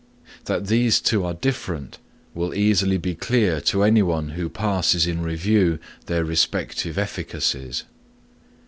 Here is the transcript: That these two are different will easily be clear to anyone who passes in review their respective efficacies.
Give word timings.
That 0.45 0.65
these 0.65 0.99
two 0.99 1.23
are 1.25 1.35
different 1.35 1.99
will 2.33 2.55
easily 2.55 2.97
be 2.97 3.13
clear 3.13 3.61
to 3.61 3.83
anyone 3.83 4.29
who 4.29 4.49
passes 4.49 5.05
in 5.05 5.21
review 5.21 5.77
their 6.07 6.25
respective 6.25 6.97
efficacies. 6.97 7.83